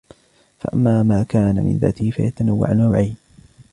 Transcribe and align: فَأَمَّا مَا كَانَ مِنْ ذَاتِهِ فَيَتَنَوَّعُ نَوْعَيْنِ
فَأَمَّا 0.59 1.03
مَا 1.03 1.23
كَانَ 1.23 1.55
مِنْ 1.63 1.77
ذَاتِهِ 1.77 2.11
فَيَتَنَوَّعُ 2.11 2.71
نَوْعَيْنِ 2.73 3.15